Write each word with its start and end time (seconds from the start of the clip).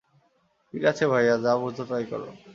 ঠিক 0.73 0.83
আছে 0.85 1.03
ভাইয়া, 1.07 1.35
যা 1.37 1.51
বুঝো 1.57 1.83
তাই 1.85 2.03
করো। 2.05 2.29